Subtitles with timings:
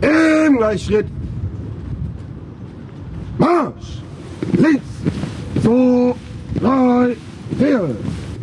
[0.00, 1.06] Im Gleichschritt.
[3.38, 4.02] Marsch!
[4.52, 4.82] Links!
[5.62, 6.16] So,
[6.60, 7.16] drei,
[7.58, 7.96] vier.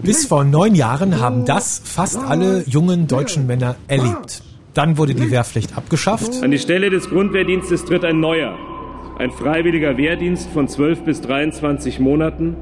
[0.04, 4.44] Bis vor neun Jahren haben das fast alle jungen deutschen Männer erlebt.
[4.74, 6.44] Dann wurde die Wehrpflicht abgeschafft.
[6.44, 8.56] An die Stelle des Grundwehrdienstes tritt ein neuer,
[9.18, 12.56] ein freiwilliger Wehrdienst von 12 bis 23 Monaten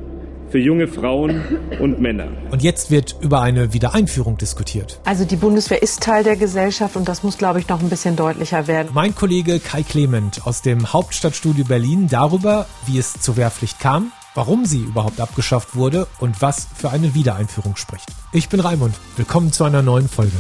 [0.50, 1.42] für junge Frauen
[1.80, 2.28] und Männer.
[2.52, 5.00] Und jetzt wird über eine Wiedereinführung diskutiert.
[5.06, 8.16] Also die Bundeswehr ist Teil der Gesellschaft und das muss, glaube ich, noch ein bisschen
[8.16, 8.90] deutlicher werden.
[8.94, 14.66] Mein Kollege Kai Clement aus dem Hauptstadtstudio Berlin darüber, wie es zur Wehrpflicht kam, warum
[14.66, 18.10] sie überhaupt abgeschafft wurde und was für eine Wiedereinführung spricht.
[18.32, 18.96] Ich bin Raimund.
[19.18, 20.34] Willkommen zu einer neuen Folge.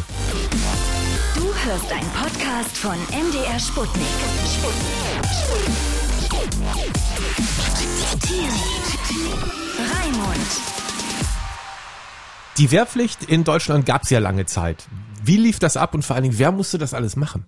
[1.35, 4.05] Du hörst einen Podcast von MDR Sputnik.
[9.77, 10.47] Raimund.
[12.57, 14.85] Die Wehrpflicht in Deutschland gab es ja lange Zeit.
[15.23, 17.45] Wie lief das ab und vor allen Dingen, wer musste das alles machen?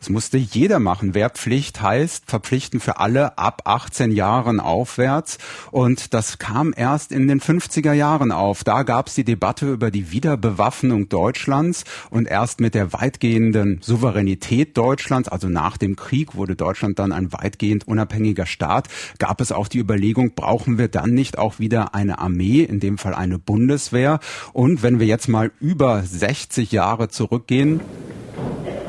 [0.00, 1.12] Das musste jeder machen.
[1.12, 5.36] Wehrpflicht heißt verpflichten für alle ab 18 Jahren aufwärts.
[5.72, 8.64] Und das kam erst in den 50er Jahren auf.
[8.64, 11.84] Da gab es die Debatte über die Wiederbewaffnung Deutschlands.
[12.08, 17.30] Und erst mit der weitgehenden Souveränität Deutschlands, also nach dem Krieg wurde Deutschland dann ein
[17.34, 22.20] weitgehend unabhängiger Staat, gab es auch die Überlegung, brauchen wir dann nicht auch wieder eine
[22.20, 24.18] Armee, in dem Fall eine Bundeswehr.
[24.54, 27.80] Und wenn wir jetzt mal über 60 Jahre zurückgehen,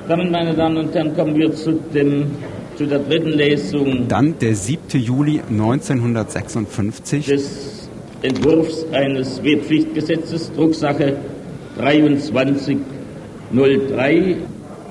[0.07, 2.27] damit, meine Damen und Herren, kommen wir zu, dem,
[2.75, 4.07] zu der dritten Lesung.
[4.07, 4.99] Dann der 7.
[4.99, 7.25] Juli 1956.
[7.25, 7.89] Des
[8.21, 11.17] Entwurfs eines Wehrpflichtgesetzes, Drucksache
[11.77, 14.37] 2303.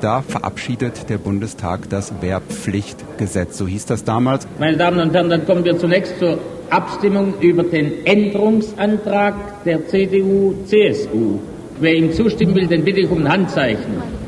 [0.01, 3.59] Da verabschiedet der Bundestag das Wehrpflichtgesetz.
[3.59, 4.47] So hieß das damals.
[4.59, 6.39] Meine Damen und Herren, dann kommen wir zunächst zur
[6.71, 11.39] Abstimmung über den Änderungsantrag der CDU-CSU.
[11.81, 14.21] Wer ihm zustimmen will, den bitte ich um ein Handzeichen.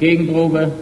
[0.00, 0.72] Gegenprobe.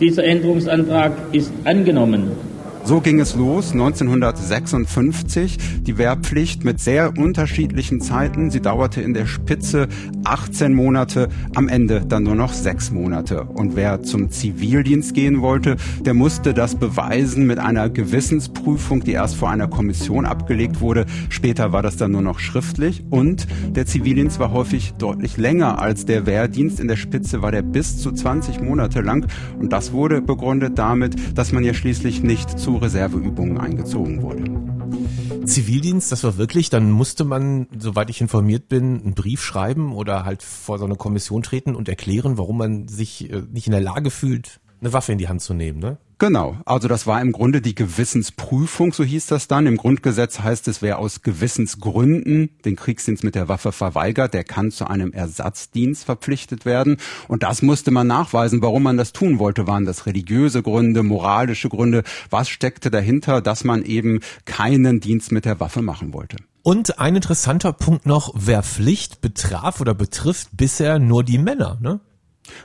[0.00, 2.45] Dieser Änderungsantrag ist angenommen.
[2.86, 8.52] So ging es los 1956, die Wehrpflicht mit sehr unterschiedlichen Zeiten.
[8.52, 9.88] Sie dauerte in der Spitze
[10.22, 13.42] 18 Monate, am Ende dann nur noch sechs Monate.
[13.42, 19.34] Und wer zum Zivildienst gehen wollte, der musste das beweisen mit einer Gewissensprüfung, die erst
[19.34, 21.06] vor einer Kommission abgelegt wurde.
[21.28, 23.02] Später war das dann nur noch schriftlich.
[23.10, 26.78] Und der Zivildienst war häufig deutlich länger als der Wehrdienst.
[26.78, 29.26] In der Spitze war der bis zu 20 Monate lang.
[29.58, 34.44] Und das wurde begründet damit, dass man ja schließlich nicht zu Reserveübungen eingezogen wurde.
[35.46, 40.24] Zivildienst, das war wirklich, dann musste man, soweit ich informiert bin, einen Brief schreiben oder
[40.24, 43.80] halt vor so eine Kommission treten und erklären, warum man sich äh, nicht in der
[43.80, 45.98] Lage fühlt, eine Waffe in die Hand zu nehmen, ne?
[46.18, 49.66] Genau, also das war im Grunde die Gewissensprüfung, so hieß das dann.
[49.66, 54.70] Im Grundgesetz heißt es, wer aus Gewissensgründen den Kriegsdienst mit der Waffe verweigert, der kann
[54.70, 56.96] zu einem Ersatzdienst verpflichtet werden.
[57.28, 59.66] Und das musste man nachweisen, warum man das tun wollte.
[59.66, 62.02] Waren das religiöse Gründe, moralische Gründe?
[62.30, 66.38] Was steckte dahinter, dass man eben keinen Dienst mit der Waffe machen wollte?
[66.62, 72.00] Und ein interessanter Punkt noch, wer Pflicht betraf oder betrifft bisher nur die Männer, ne?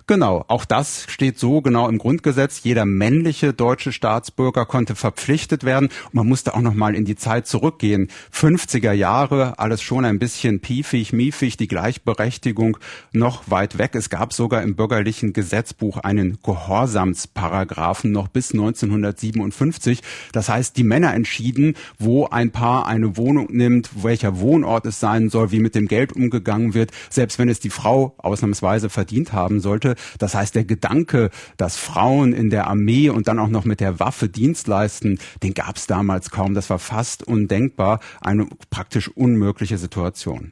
[0.08, 2.62] Genau, auch das steht so genau im Grundgesetz.
[2.64, 5.90] Jeder männliche deutsche Staatsbürger konnte verpflichtet werden.
[6.06, 8.10] Und man musste auch noch mal in die Zeit zurückgehen.
[8.34, 12.78] 50er Jahre, alles schon ein bisschen piefig, miefig, die Gleichberechtigung
[13.12, 13.96] noch weit weg.
[13.96, 20.02] Es gab sogar im bürgerlichen Gesetzbuch einen Gehorsamsparagraphen noch bis 1957.
[20.32, 25.30] Das heißt, die Männer entschieden, wo ein Paar eine Wohnung nimmt, welcher Wohnort es sein
[25.30, 29.60] soll, wie mit dem Geld umgegangen wird, selbst wenn es die Frau ausnahmsweise verdient haben
[29.60, 29.96] soll sollte.
[30.20, 34.00] Das heißt, der Gedanke, dass Frauen in der Armee und dann auch noch mit der
[34.00, 36.54] Waffe Dienst leisten, den gab es damals kaum.
[36.54, 40.52] Das war fast undenkbar, eine praktisch unmögliche Situation.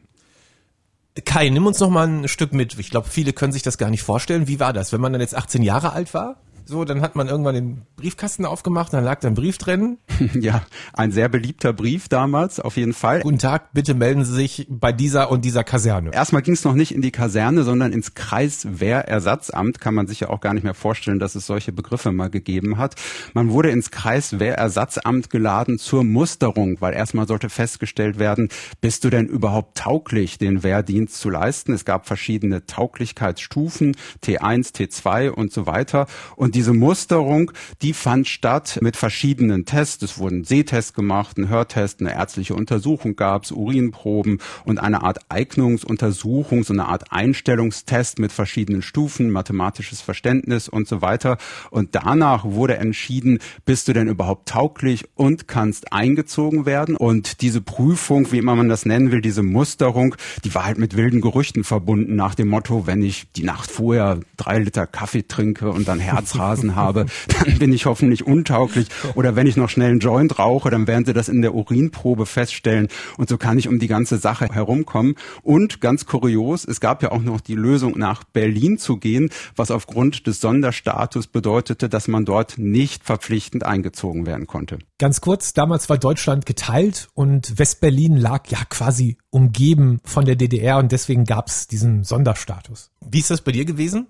[1.26, 2.80] Kai, nimm uns noch mal ein Stück mit.
[2.80, 4.48] Ich glaube, viele können sich das gar nicht vorstellen.
[4.48, 6.38] Wie war das, wenn man dann jetzt 18 Jahre alt war?
[6.70, 9.98] So, dann hat man irgendwann den Briefkasten aufgemacht, dann lag da ein Brief drin.
[10.40, 10.64] Ja,
[10.94, 13.22] ein sehr beliebter Brief damals, auf jeden Fall.
[13.22, 16.14] Guten Tag, bitte melden Sie sich bei dieser und dieser Kaserne.
[16.14, 19.80] Erstmal ging es noch nicht in die Kaserne, sondern ins Kreiswehrersatzamt.
[19.80, 22.78] Kann man sich ja auch gar nicht mehr vorstellen, dass es solche Begriffe mal gegeben
[22.78, 22.96] hat.
[23.34, 28.50] Man wurde ins Kreiswehrersatzamt geladen zur Musterung, weil erstmal sollte festgestellt werden,
[28.82, 31.74] bist du denn überhaupt tauglich, den Wehrdienst zu leisten?
[31.74, 36.06] Es gab verschiedene Tauglichkeitsstufen, T1, T2 und so weiter.
[36.36, 40.04] Und diese Musterung, die fand statt mit verschiedenen Tests.
[40.04, 45.20] Es wurden Sehtests gemacht, ein Hörtest, eine ärztliche Untersuchung gab es, Urinproben und eine Art
[45.30, 51.38] Eignungsuntersuchung, so eine Art Einstellungstest mit verschiedenen Stufen, mathematisches Verständnis und so weiter.
[51.72, 56.98] Und danach wurde entschieden, bist du denn überhaupt tauglich und kannst eingezogen werden.
[56.98, 60.14] Und diese Prüfung, wie immer man das nennen will, diese Musterung,
[60.44, 64.20] die war halt mit wilden Gerüchten verbunden nach dem Motto, wenn ich die Nacht vorher
[64.36, 66.02] drei Liter Kaffee trinke und dann
[66.40, 68.88] Herzrasen habe, dann bin ich hoffentlich untauglich.
[69.16, 72.26] Oder wenn ich noch schnell einen Joint rauche, dann werden sie das in der Urinprobe
[72.26, 72.88] feststellen.
[73.18, 75.16] Und so kann ich um die ganze Sache herumkommen.
[75.44, 79.72] Und ganz kurios, es gab ja auch noch die Lösung, nach Berlin zu gehen, was
[79.72, 84.80] aufgrund des Sonderstatus bedeutete, dass man dort nicht verpflichtend eingezogen werden konnte.
[84.98, 90.78] Ganz kurz, damals war Deutschland geteilt und Westberlin lag ja quasi umgeben von der DDR
[90.78, 92.92] und deswegen gab es diesen Sonderstatus.
[93.10, 94.08] Wie ist das bei dir gewesen?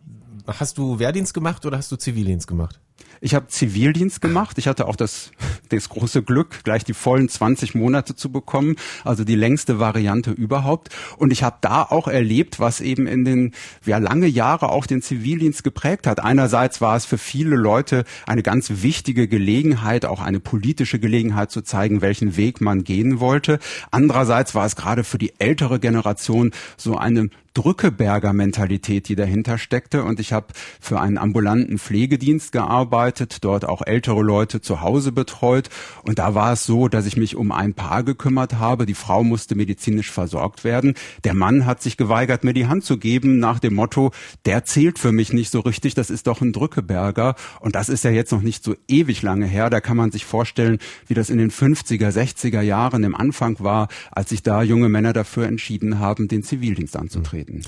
[0.57, 2.80] Hast du Wehrdienst gemacht oder hast du Zivildienst gemacht?
[3.21, 4.57] Ich habe Zivildienst gemacht.
[4.57, 5.31] Ich hatte auch das,
[5.69, 10.95] das große Glück, gleich die vollen 20 Monate zu bekommen, also die längste Variante überhaupt.
[11.18, 13.54] Und ich habe da auch erlebt, was eben in den
[13.86, 16.21] ja, lange Jahre auch den Zivildienst geprägt hat.
[16.21, 21.62] Einerseits war es für viele Leute eine ganz wichtige Gelegenheit, auch eine politische Gelegenheit zu
[21.62, 23.60] zeigen, welchen Weg man gehen wollte.
[23.92, 30.04] Andererseits war es gerade für die ältere Generation so eine Drückeberger Mentalität, die dahinter steckte.
[30.04, 30.48] Und ich habe
[30.80, 33.09] für einen ambulanten Pflegedienst gearbeitet,
[33.42, 35.70] dort auch ältere Leute zu Hause betreut.
[36.04, 38.86] Und da war es so, dass ich mich um ein Paar gekümmert habe.
[38.86, 40.94] Die Frau musste medizinisch versorgt werden.
[41.24, 44.12] Der Mann hat sich geweigert, mir die Hand zu geben, nach dem Motto,
[44.46, 47.36] der zählt für mich nicht so richtig, das ist doch ein Drückeberger.
[47.62, 49.70] Und das ist ja jetzt noch nicht so ewig lange her.
[49.70, 53.88] Da kann man sich vorstellen, wie das in den 50er, 60er Jahren im Anfang war,
[54.12, 57.62] als sich da junge Männer dafür entschieden haben, den Zivildienst anzutreten treten.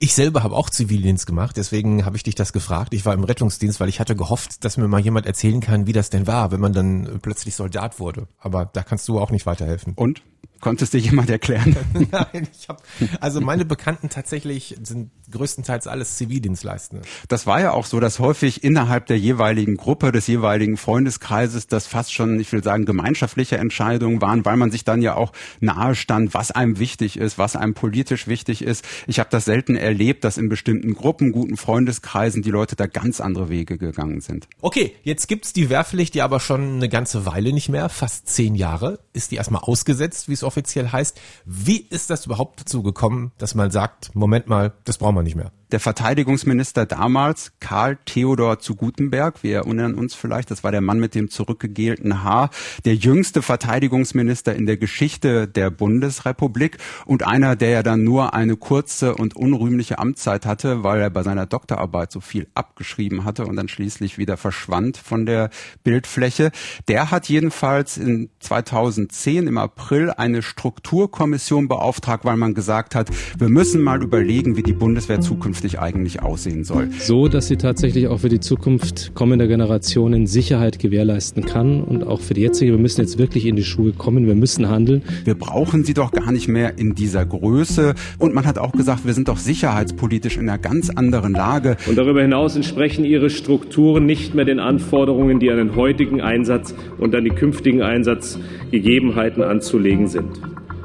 [0.00, 2.94] Ich selber habe auch Zivildienst gemacht, deswegen habe ich dich das gefragt.
[2.94, 5.92] Ich war im Rettungsdienst, weil ich hatte gehofft, dass mir mal jemand erzählen kann, wie
[5.92, 8.28] das denn war, wenn man dann plötzlich Soldat wurde.
[8.38, 9.94] Aber da kannst du auch nicht weiterhelfen.
[9.94, 10.22] Und?
[10.60, 11.76] Konntest dir jemand erklären?
[12.10, 12.82] Nein, ich habe
[13.20, 17.04] also meine Bekannten tatsächlich sind größtenteils alles Zivildienstleistende.
[17.28, 21.86] Das war ja auch so, dass häufig innerhalb der jeweiligen Gruppe, des jeweiligen Freundeskreises, das
[21.86, 25.94] fast schon, ich will sagen, gemeinschaftliche Entscheidungen waren, weil man sich dann ja auch nahe
[25.94, 28.84] stand, was einem wichtig ist, was einem politisch wichtig ist.
[29.06, 33.20] Ich habe das selten erlebt, dass in bestimmten Gruppen, guten Freundeskreisen die Leute da ganz
[33.20, 34.48] andere Wege gegangen sind.
[34.60, 38.54] Okay, jetzt gibt's die Wehrpflicht, die aber schon eine ganze Weile nicht mehr, fast zehn
[38.54, 39.00] Jahre.
[39.12, 41.20] Ist die erstmal ausgesetzt, wie es offiziell heißt.
[41.44, 45.36] Wie ist das überhaupt dazu gekommen, dass man sagt, Moment mal, das brauchen wir nicht
[45.36, 45.52] mehr?
[45.70, 50.98] Der Verteidigungsminister damals, Karl Theodor zu Gutenberg, wir erinnern uns vielleicht, das war der Mann
[50.98, 52.50] mit dem zurückgegelten Haar,
[52.84, 58.56] der jüngste Verteidigungsminister in der Geschichte der Bundesrepublik und einer, der ja dann nur eine
[58.56, 63.56] kurze und unrühmliche Amtszeit hatte, weil er bei seiner Doktorarbeit so viel abgeschrieben hatte und
[63.56, 65.50] dann schließlich wieder verschwand von der
[65.84, 66.50] Bildfläche.
[66.88, 73.50] Der hat jedenfalls in 2010 im April eine Strukturkommission beauftragt, weil man gesagt hat, wir
[73.50, 76.88] müssen mal überlegen, wie die Bundeswehr zukünftig zukünftig eigentlich aussehen soll.
[76.98, 82.20] So, dass sie tatsächlich auch für die Zukunft kommender Generationen Sicherheit gewährleisten kann und auch
[82.20, 82.72] für die jetzige.
[82.72, 85.02] Wir müssen jetzt wirklich in die Schuhe kommen, wir müssen handeln.
[85.24, 87.94] Wir brauchen sie doch gar nicht mehr in dieser Größe.
[88.18, 91.76] Und man hat auch gesagt, wir sind doch sicherheitspolitisch in einer ganz anderen Lage.
[91.86, 96.74] Und darüber hinaus entsprechen ihre Strukturen nicht mehr den Anforderungen, die an den heutigen Einsatz
[96.98, 100.40] und an die künftigen Einsatzgegebenheiten anzulegen sind.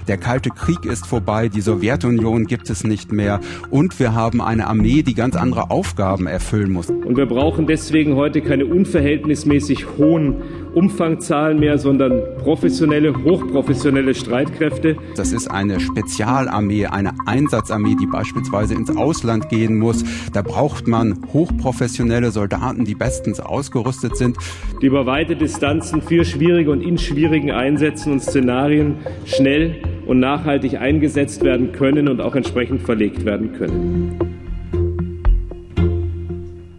[0.07, 3.39] Der Kalte Krieg ist vorbei, die Sowjetunion gibt es nicht mehr
[3.69, 6.89] und wir haben eine Armee, die ganz andere Aufgaben erfüllen muss.
[6.89, 10.41] Und wir brauchen deswegen heute keine unverhältnismäßig hohen
[10.73, 14.97] Umfangzahlen mehr, sondern professionelle, hochprofessionelle Streitkräfte.
[15.15, 20.03] Das ist eine Spezialarmee, eine Einsatzarmee, die beispielsweise ins Ausland gehen muss.
[20.33, 24.37] Da braucht man hochprofessionelle Soldaten, die bestens ausgerüstet sind.
[24.81, 30.79] Die über weite Distanzen für schwierige und in schwierigen Einsätzen und Szenarien schnell und nachhaltig
[30.79, 34.33] eingesetzt werden können und auch entsprechend verlegt werden können.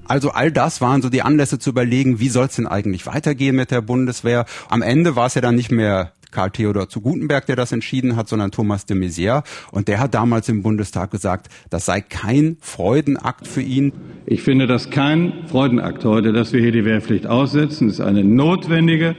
[0.06, 3.56] Also all das waren so die Anlässe zu überlegen, wie soll es denn eigentlich weitergehen
[3.56, 4.44] mit der Bundeswehr.
[4.68, 8.16] Am Ende war es ja dann nicht mehr Karl Theodor zu Gutenberg, der das entschieden
[8.16, 9.44] hat, sondern Thomas de Maizière.
[9.70, 13.92] Und der hat damals im Bundestag gesagt, das sei kein Freudenakt für ihn.
[14.26, 17.88] Ich finde das kein Freudenakt heute, dass wir hier die Wehrpflicht aussetzen.
[17.88, 19.14] Das ist eine notwendige,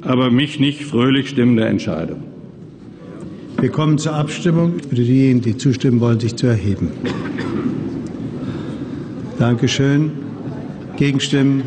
[0.00, 2.33] aber mich nicht fröhlich stimmende Entscheidung.
[3.60, 4.74] Wir kommen zur Abstimmung.
[4.88, 6.90] Für diejenigen, die zustimmen wollen, sich zu erheben.
[9.38, 10.12] Dankeschön.
[10.96, 11.62] Gegenstimmen?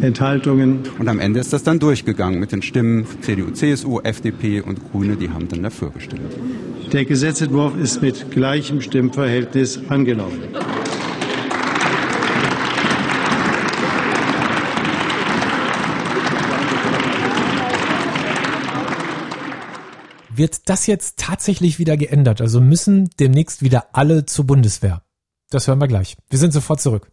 [0.00, 0.80] Enthaltungen?
[0.98, 5.16] Und am Ende ist das dann durchgegangen mit den Stimmen CDU, CSU, FDP und Grüne,
[5.16, 6.32] die haben dann dafür gestimmt.
[6.92, 10.40] Der Gesetzentwurf ist mit gleichem Stimmverhältnis angenommen.
[20.34, 22.40] Wird das jetzt tatsächlich wieder geändert?
[22.40, 25.02] Also müssen demnächst wieder alle zur Bundeswehr?
[25.50, 26.16] Das hören wir gleich.
[26.30, 27.12] Wir sind sofort zurück.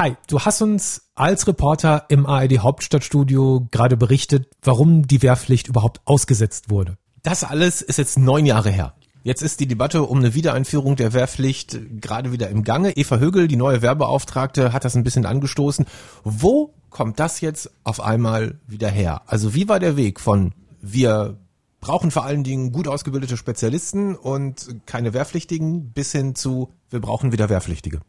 [0.00, 6.00] Kai, du hast uns als Reporter im ARD Hauptstadtstudio gerade berichtet, warum die Wehrpflicht überhaupt
[6.06, 6.96] ausgesetzt wurde.
[7.22, 8.94] Das alles ist jetzt neun Jahre her.
[9.24, 12.96] Jetzt ist die Debatte um eine Wiedereinführung der Wehrpflicht gerade wieder im Gange.
[12.96, 15.84] Eva Högel, die neue Werbeauftragte, hat das ein bisschen angestoßen.
[16.24, 19.20] Wo kommt das jetzt auf einmal wieder her?
[19.26, 21.36] Also wie war der Weg von wir
[21.82, 27.32] brauchen vor allen Dingen gut ausgebildete Spezialisten und keine Wehrpflichtigen bis hin zu wir brauchen
[27.32, 28.00] wieder Wehrpflichtige?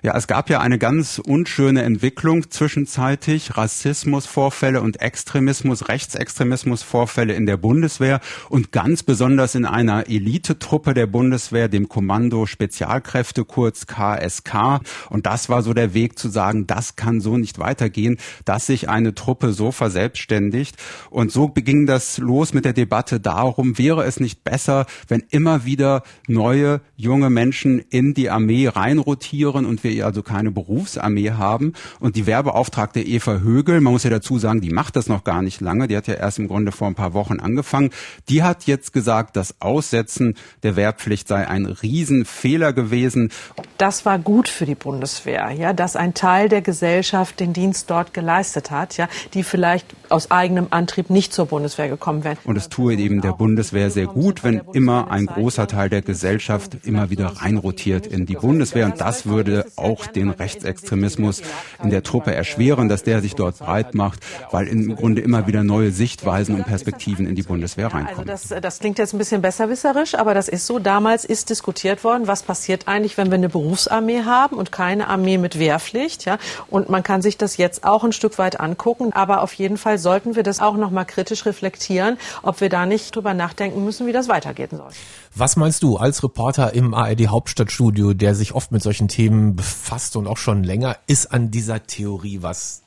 [0.00, 3.56] Ja, es gab ja eine ganz unschöne Entwicklung zwischenzeitlich.
[3.56, 11.68] Rassismusvorfälle und Extremismus, Rechtsextremismusvorfälle in der Bundeswehr und ganz besonders in einer Elitetruppe der Bundeswehr,
[11.68, 14.80] dem Kommando Spezialkräfte, kurz KSK.
[15.10, 18.88] Und das war so der Weg zu sagen, das kann so nicht weitergehen, dass sich
[18.88, 20.76] eine Truppe so verselbstständigt.
[21.10, 25.64] Und so beging das los mit der Debatte darum, wäre es nicht besser, wenn immer
[25.64, 31.72] wieder neue junge Menschen in die Armee reinrotieren und wir also keine Berufsarmee haben.
[32.00, 35.42] Und die Werbeauftragte Eva Högel, man muss ja dazu sagen, die macht das noch gar
[35.42, 37.90] nicht lange, die hat ja erst im Grunde vor ein paar Wochen angefangen,
[38.28, 43.30] die hat jetzt gesagt, das Aussetzen der Wehrpflicht sei ein Riesenfehler gewesen.
[43.78, 48.14] Das war gut für die Bundeswehr, ja, dass ein Teil der Gesellschaft den Dienst dort
[48.14, 52.38] geleistet hat, ja, die vielleicht aus eigenem Antrieb nicht zur Bundeswehr gekommen wären.
[52.44, 56.78] Und es tue eben der Bundeswehr sehr gut, wenn immer ein großer Teil der Gesellschaft
[56.84, 58.86] immer wieder reinrotiert in die Bundeswehr.
[58.86, 61.42] Und das würde auch den Rechtsextremismus
[61.82, 65.64] in der Truppe erschweren, dass der sich dort breit macht, weil im Grunde immer wieder
[65.64, 68.30] neue Sichtweisen und Perspektiven in die Bundeswehr also reinkommen.
[68.30, 70.78] Also das, das klingt jetzt ein bisschen besserwisserisch, aber das ist so.
[70.78, 75.38] Damals ist diskutiert worden, was passiert eigentlich, wenn wir eine Berufsarmee haben und keine Armee
[75.38, 76.24] mit Wehrpflicht.
[76.24, 76.38] Ja?
[76.68, 79.12] Und man kann sich das jetzt auch ein Stück weit angucken.
[79.12, 82.86] Aber auf jeden Fall sollten wir das auch noch mal kritisch reflektieren, ob wir da
[82.86, 84.90] nicht drüber nachdenken müssen, wie das weitergehen soll.
[85.34, 90.16] Was meinst du als Reporter im ARD Hauptstadtstudio, der sich oft mit solchen Themen befasst
[90.16, 92.82] und auch schon länger, ist an dieser Theorie was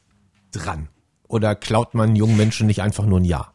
[0.52, 0.90] dran?
[1.30, 3.55] Oder klaut man jungen Menschen nicht einfach nur ein Ja?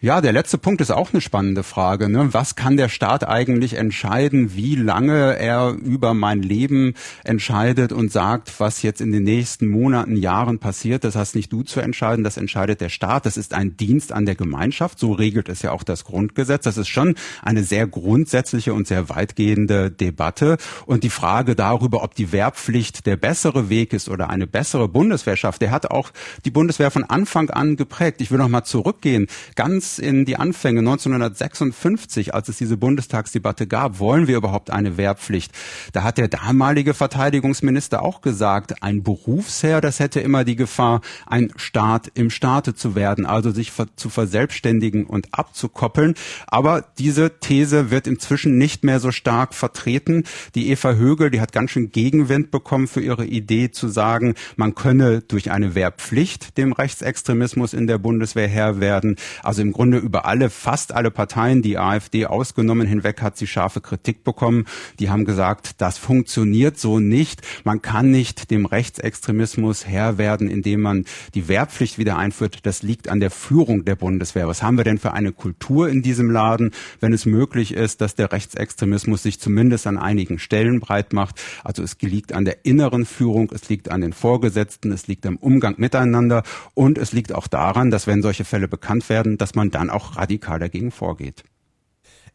[0.00, 2.08] Ja, der letzte Punkt ist auch eine spannende Frage.
[2.08, 2.32] Ne?
[2.32, 8.60] Was kann der Staat eigentlich entscheiden, wie lange er über mein Leben entscheidet und sagt,
[8.60, 11.02] was jetzt in den nächsten Monaten, Jahren passiert?
[11.02, 13.26] Das hast nicht du zu entscheiden, das entscheidet der Staat.
[13.26, 15.00] Das ist ein Dienst an der Gemeinschaft.
[15.00, 16.62] So regelt es ja auch das Grundgesetz.
[16.62, 20.58] Das ist schon eine sehr grundsätzliche und sehr weitgehende Debatte.
[20.86, 25.60] Und die Frage darüber, ob die Wehrpflicht der bessere Weg ist oder eine bessere Bundeswehrschaft,
[25.60, 26.12] der hat auch
[26.44, 28.20] die Bundeswehr von Anfang an geprägt.
[28.20, 29.26] Ich will noch mal zurückgehen.
[29.56, 35.52] Ganz in die Anfänge 1956, als es diese Bundestagsdebatte gab, wollen wir überhaupt eine Wehrpflicht?
[35.92, 41.52] Da hat der damalige Verteidigungsminister auch gesagt, ein Berufsherr, das hätte immer die Gefahr, ein
[41.56, 46.14] Staat im Staate zu werden, also sich zu verselbstständigen und abzukoppeln.
[46.48, 50.24] Aber diese These wird inzwischen nicht mehr so stark vertreten.
[50.56, 54.74] Die Eva Högel, die hat ganz schön Gegenwind bekommen für ihre Idee zu sagen, man
[54.74, 59.16] könne durch eine Wehrpflicht dem Rechtsextremismus in der Bundeswehr Herr werden.
[59.42, 63.80] Also im Grunde über alle, fast alle Parteien, die AfD ausgenommen hinweg, hat sie scharfe
[63.80, 64.64] Kritik bekommen.
[64.98, 67.42] Die haben gesagt, das funktioniert so nicht.
[67.62, 71.04] Man kann nicht dem Rechtsextremismus Herr werden, indem man
[71.36, 72.66] die Wehrpflicht wieder einführt.
[72.66, 74.48] Das liegt an der Führung der Bundeswehr.
[74.48, 78.16] Was haben wir denn für eine Kultur in diesem Laden, wenn es möglich ist, dass
[78.16, 81.40] der Rechtsextremismus sich zumindest an einigen Stellen breit macht?
[81.62, 85.36] Also es liegt an der inneren Führung, es liegt an den Vorgesetzten, es liegt am
[85.36, 86.42] Umgang miteinander
[86.74, 89.90] und es liegt auch daran, dass wenn solche Fälle bekannt werden, dass man man dann
[89.90, 91.44] auch radikal dagegen vorgeht.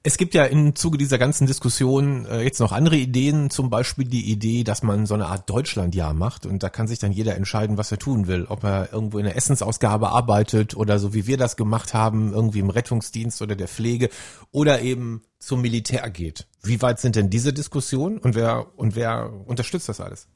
[0.05, 4.03] Es gibt ja im Zuge dieser ganzen Diskussion äh, jetzt noch andere Ideen, zum Beispiel
[4.03, 7.37] die Idee, dass man so eine Art Deutschlandjahr macht und da kann sich dann jeder
[7.37, 11.25] entscheiden, was er tun will, ob er irgendwo in der Essensausgabe arbeitet oder so wie
[11.25, 14.09] wir das gemacht haben, irgendwie im Rettungsdienst oder der Pflege
[14.51, 16.47] oder eben zum Militär geht.
[16.63, 20.27] Wie weit sind denn diese Diskussionen und wer und wer unterstützt das alles?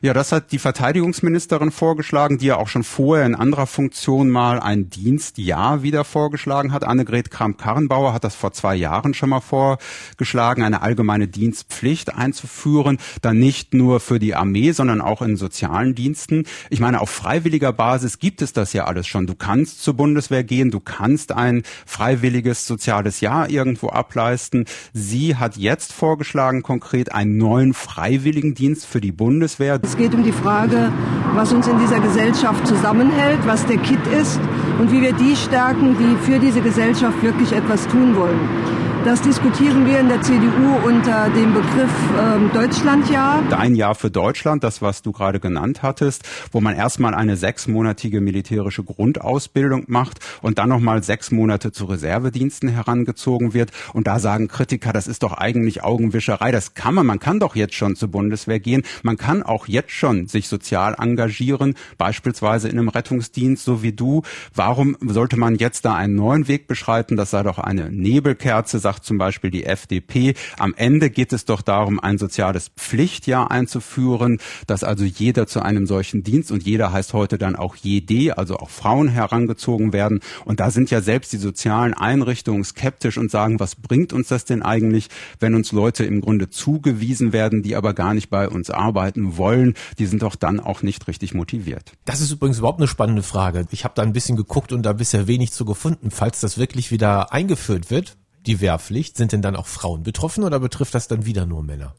[0.00, 4.60] Ja, das hat die Verteidigungsministerin vorgeschlagen, die ja auch schon vorher in anderer Funktion mal
[4.60, 6.84] ein Dienstjahr wieder vorgeschlagen hat.
[6.84, 12.98] Annegret Kramp-Karrenbauer hat das vor zwei Jahren schon mal vorgeschlagen, eine allgemeine Dienstpflicht einzuführen.
[13.22, 16.44] Dann nicht nur für die Armee, sondern auch in sozialen Diensten.
[16.70, 19.26] Ich meine, auf freiwilliger Basis gibt es das ja alles schon.
[19.26, 24.66] Du kannst zur Bundeswehr gehen, du kannst ein freiwilliges soziales Jahr irgendwo ableisten.
[24.92, 29.78] Sie hat jetzt vorgeschlagen, konkret einen neuen Freiwilligendienst für die Bundeswehr Bundeswehr.
[29.82, 30.90] Es geht um die Frage,
[31.34, 34.38] was uns in dieser Gesellschaft zusammenhält, was der Kit ist
[34.78, 38.75] und wie wir die stärken, die für diese Gesellschaft wirklich etwas tun wollen.
[39.06, 43.40] Das diskutieren wir in der CDU unter dem Begriff ähm, Deutschlandjahr.
[43.56, 48.20] Ein Jahr für Deutschland, das was du gerade genannt hattest, wo man erstmal eine sechsmonatige
[48.20, 53.70] militärische Grundausbildung macht und dann nochmal sechs Monate zu Reservediensten herangezogen wird.
[53.92, 56.50] Und da sagen Kritiker, das ist doch eigentlich Augenwischerei.
[56.50, 58.82] Das kann man, man kann doch jetzt schon zur Bundeswehr gehen.
[59.04, 64.22] Man kann auch jetzt schon sich sozial engagieren, beispielsweise in einem Rettungsdienst, so wie du.
[64.52, 67.16] Warum sollte man jetzt da einen neuen Weg beschreiten?
[67.16, 70.34] Das sei doch eine Nebelkerze, sagt sagt zum Beispiel die FDP.
[70.58, 75.86] Am Ende geht es doch darum, ein soziales Pflichtjahr einzuführen, dass also jeder zu einem
[75.86, 80.20] solchen Dienst und jeder heißt heute dann auch jede, also auch Frauen herangezogen werden.
[80.46, 84.46] Und da sind ja selbst die sozialen Einrichtungen skeptisch und sagen, was bringt uns das
[84.46, 85.08] denn eigentlich,
[85.40, 89.74] wenn uns Leute im Grunde zugewiesen werden, die aber gar nicht bei uns arbeiten wollen.
[89.98, 91.92] Die sind doch dann auch nicht richtig motiviert.
[92.06, 93.66] Das ist übrigens überhaupt eine spannende Frage.
[93.72, 96.10] Ich habe da ein bisschen geguckt und da bisher wenig zu gefunden.
[96.10, 100.60] Falls das wirklich wieder eingeführt wird, die Wehrpflicht, sind denn dann auch Frauen betroffen oder
[100.60, 101.94] betrifft das dann wieder nur Männer?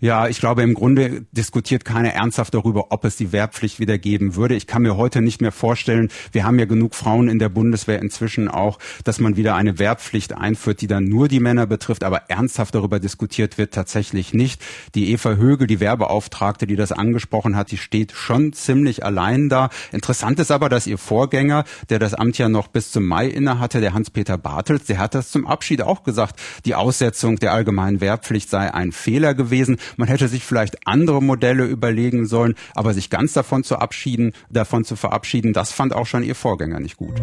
[0.00, 4.34] Ja, ich glaube, im Grunde diskutiert keiner ernsthaft darüber, ob es die Wehrpflicht wieder geben
[4.34, 4.56] würde.
[4.56, 8.00] Ich kann mir heute nicht mehr vorstellen, wir haben ja genug Frauen in der Bundeswehr
[8.00, 12.22] inzwischen auch, dass man wieder eine Wehrpflicht einführt, die dann nur die Männer betrifft, aber
[12.28, 14.60] ernsthaft darüber diskutiert wird tatsächlich nicht.
[14.96, 19.70] Die Eva Högel, die Werbeauftragte, die das angesprochen hat, die steht schon ziemlich allein da.
[19.92, 23.60] Interessant ist aber, dass ihr Vorgänger, der das Amt ja noch bis zum Mai inne
[23.60, 28.00] hatte, der Hans-Peter Bartels, der hat das zum Abschied auch gesagt, die Aussetzung der allgemeinen
[28.00, 29.76] Wehrpflicht sei ein Fehler gewesen gewesen.
[29.96, 34.84] Man hätte sich vielleicht andere Modelle überlegen sollen, aber sich ganz davon zu abschieden, davon
[34.84, 37.20] zu verabschieden, das fand auch schon ihr Vorgänger nicht gut.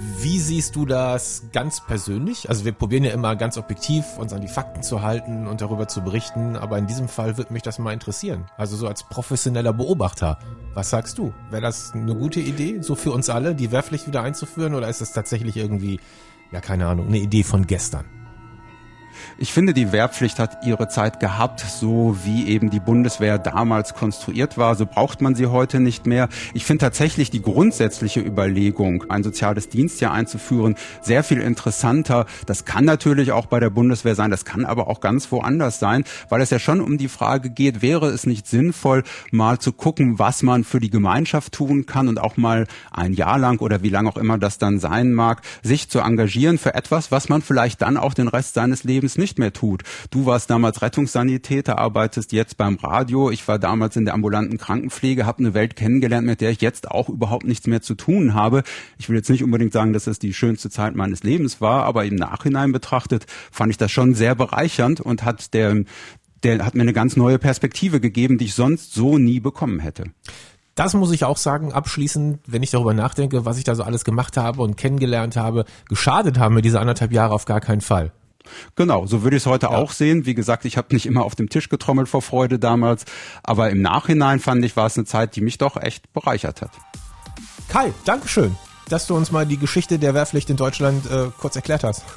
[0.00, 2.48] Wie siehst du das ganz persönlich?
[2.48, 5.88] Also wir probieren ja immer ganz objektiv uns an die Fakten zu halten und darüber
[5.88, 8.46] zu berichten, aber in diesem Fall würde mich das mal interessieren.
[8.56, 10.38] Also so als professioneller Beobachter,
[10.74, 11.32] was sagst du?
[11.50, 15.00] Wäre das eine gute Idee, so für uns alle, die Wehrpflicht wieder einzuführen oder ist
[15.00, 15.98] das tatsächlich irgendwie,
[16.52, 18.17] ja keine Ahnung, eine Idee von gestern?
[19.38, 24.58] Ich finde, die Wehrpflicht hat ihre Zeit gehabt, so wie eben die Bundeswehr damals konstruiert
[24.58, 24.74] war.
[24.74, 26.28] So braucht man sie heute nicht mehr.
[26.54, 32.26] Ich finde tatsächlich die grundsätzliche Überlegung, ein soziales Dienstjahr einzuführen, sehr viel interessanter.
[32.46, 36.04] Das kann natürlich auch bei der Bundeswehr sein, das kann aber auch ganz woanders sein,
[36.28, 40.18] weil es ja schon um die Frage geht, wäre es nicht sinnvoll, mal zu gucken,
[40.18, 43.88] was man für die Gemeinschaft tun kann und auch mal ein Jahr lang oder wie
[43.88, 47.82] lange auch immer das dann sein mag, sich zu engagieren für etwas, was man vielleicht
[47.82, 49.82] dann auch den Rest seines Lebens nicht nicht mehr tut.
[50.10, 53.30] Du warst damals Rettungssanitäter, arbeitest jetzt beim Radio.
[53.30, 56.90] Ich war damals in der ambulanten Krankenpflege, habe eine Welt kennengelernt, mit der ich jetzt
[56.90, 58.62] auch überhaupt nichts mehr zu tun habe.
[58.98, 62.06] Ich will jetzt nicht unbedingt sagen, dass es die schönste Zeit meines Lebens war, aber
[62.06, 65.84] im Nachhinein betrachtet fand ich das schon sehr bereichernd und hat der
[66.44, 70.04] der hat mir eine ganz neue Perspektive gegeben, die ich sonst so nie bekommen hätte.
[70.76, 74.04] Das muss ich auch sagen, abschließend, wenn ich darüber nachdenke, was ich da so alles
[74.04, 78.12] gemacht habe und kennengelernt habe, geschadet haben mir diese anderthalb Jahre auf gar keinen Fall.
[78.76, 79.72] Genau, so würde ich es heute ja.
[79.72, 80.26] auch sehen.
[80.26, 83.04] Wie gesagt, ich habe nicht immer auf dem Tisch getrommelt vor Freude damals,
[83.42, 86.70] aber im Nachhinein fand ich, war es eine Zeit, die mich doch echt bereichert hat.
[87.68, 88.56] Kai, Dankeschön,
[88.88, 92.04] dass du uns mal die Geschichte der Wehrpflicht in Deutschland äh, kurz erklärt hast.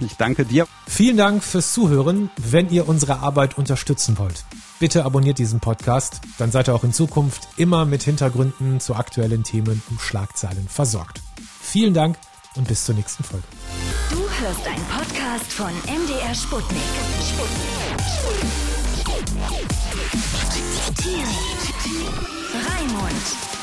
[0.00, 0.66] Ich danke dir.
[0.86, 2.30] Vielen Dank fürs Zuhören.
[2.36, 4.44] Wenn ihr unsere Arbeit unterstützen wollt,
[4.78, 6.20] bitte abonniert diesen Podcast.
[6.38, 11.20] Dann seid ihr auch in Zukunft immer mit Hintergründen zu aktuellen Themen und Schlagzeilen versorgt.
[11.60, 12.16] Vielen Dank
[12.56, 13.46] und bis zur nächsten Folge
[14.42, 16.82] hörst einen Podcast von MDR Sputnik.
[17.20, 17.62] Sputnik.
[18.10, 18.52] Sputnik.
[18.98, 19.30] Sputnik.
[19.30, 19.70] Sputnik.
[19.72, 20.10] Sputnik.
[20.10, 20.42] Sputnik.
[20.42, 20.86] Sputnik.
[20.88, 21.26] Sputnik.
[21.62, 22.10] Sputnik.
[22.66, 23.61] Raimund.